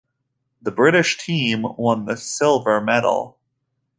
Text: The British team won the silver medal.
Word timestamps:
The 0.63 0.71
British 0.71 1.19
team 1.23 1.61
won 1.77 2.05
the 2.05 2.17
silver 2.17 2.81
medal. 2.81 3.37